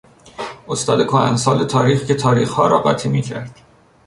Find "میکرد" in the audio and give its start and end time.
3.09-3.57